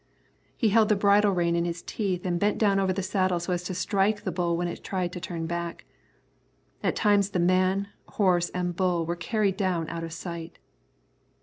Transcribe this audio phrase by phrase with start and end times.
[0.57, 3.53] He held the bridle rein in his teeth and bent down over the saddle so
[3.53, 5.85] as to strike the bull when it tried to turn back.
[6.81, 10.57] At times the man, horse, and bull were carried down out of sight.